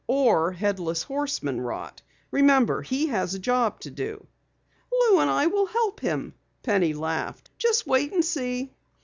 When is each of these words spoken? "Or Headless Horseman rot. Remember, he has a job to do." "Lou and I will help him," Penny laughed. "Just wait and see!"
"Or 0.07 0.51
Headless 0.53 1.03
Horseman 1.03 1.61
rot. 1.61 2.01
Remember, 2.31 2.81
he 2.81 3.05
has 3.09 3.35
a 3.35 3.37
job 3.39 3.79
to 3.81 3.91
do." 3.91 4.25
"Lou 4.91 5.19
and 5.19 5.29
I 5.29 5.45
will 5.45 5.67
help 5.67 5.99
him," 5.99 6.33
Penny 6.63 6.95
laughed. 6.95 7.51
"Just 7.59 7.85
wait 7.85 8.11
and 8.11 8.25
see!" 8.25 8.73